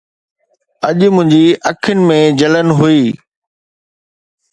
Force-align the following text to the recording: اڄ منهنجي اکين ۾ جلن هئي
اڄ 0.87 0.99
منهنجي 1.15 1.45
اکين 1.69 1.99
۾ 2.07 2.19
جلن 2.39 2.67
هئي 2.79 3.03